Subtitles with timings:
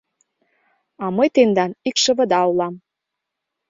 [1.03, 2.73] —А мый тендан икшывыда улам!